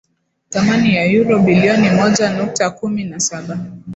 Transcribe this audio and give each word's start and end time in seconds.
thamani 0.49 0.95
ya 0.95 1.05
euro 1.05 1.39
bilioni 1.39 1.89
moja 1.89 2.33
nukta 2.37 2.69
kumi 2.69 3.03
na 3.03 3.19
saba 3.19 3.59